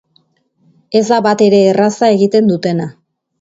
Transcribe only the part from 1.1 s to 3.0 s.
batere erraza egiten dutena.